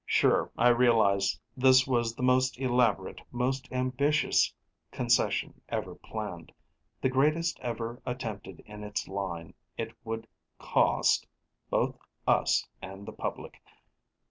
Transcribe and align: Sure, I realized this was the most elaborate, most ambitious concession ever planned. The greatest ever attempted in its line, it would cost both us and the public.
Sure, 0.07 0.49
I 0.57 0.69
realized 0.69 1.39
this 1.55 1.85
was 1.85 2.15
the 2.15 2.23
most 2.23 2.59
elaborate, 2.59 3.21
most 3.31 3.71
ambitious 3.71 4.51
concession 4.91 5.61
ever 5.69 5.93
planned. 5.93 6.51
The 7.03 7.09
greatest 7.09 7.59
ever 7.59 8.01
attempted 8.03 8.61
in 8.65 8.83
its 8.83 9.07
line, 9.07 9.53
it 9.77 9.93
would 10.03 10.25
cost 10.57 11.27
both 11.69 11.99
us 12.25 12.67
and 12.81 13.05
the 13.05 13.13
public. 13.13 13.61